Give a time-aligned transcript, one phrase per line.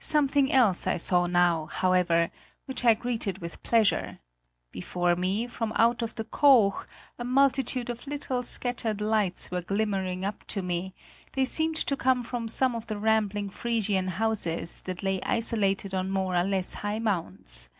[0.00, 2.32] Something else I saw now, however,
[2.64, 4.18] which I greeted with pleasure:
[4.72, 6.86] before me, from out of the "Koog,"
[7.20, 10.92] a multitude of little scattered lights were glimmering up to me;
[11.34, 16.10] they seemed to come from some of the rambling Frisian houses that lay isolated on
[16.10, 17.70] more or less high mounds.